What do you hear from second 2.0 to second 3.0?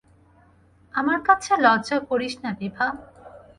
করিস না বিভা!